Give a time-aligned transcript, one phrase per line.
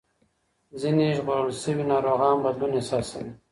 [0.81, 3.31] ځینې ژغورل شوي ناروغان بدلون احساسوي.